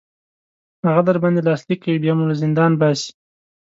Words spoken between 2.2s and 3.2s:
له زندان باسي.